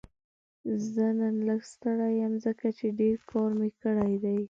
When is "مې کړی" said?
3.59-4.13